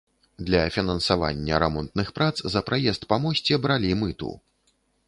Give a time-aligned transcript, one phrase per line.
[0.45, 4.37] Для фінансавання рамонтных прац за праезд па мосце бралі мыту.